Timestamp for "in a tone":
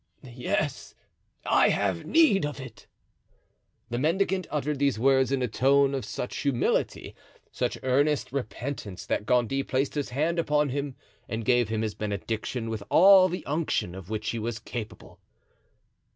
5.31-5.93